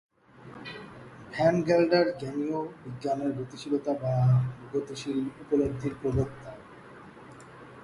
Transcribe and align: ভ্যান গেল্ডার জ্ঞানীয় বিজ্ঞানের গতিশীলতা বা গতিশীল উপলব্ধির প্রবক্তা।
ভ্যান 1.31 1.55
গেল্ডার 1.61 2.05
জ্ঞানীয় 2.19 2.59
বিজ্ঞানের 2.83 3.31
গতিশীলতা 3.39 3.91
বা 3.93 4.13
গতিশীল 4.73 5.19
উপলব্ধির 5.41 5.93
প্রবক্তা। 6.01 6.51